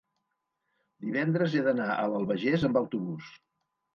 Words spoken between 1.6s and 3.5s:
d'anar a l'Albagés amb autobús.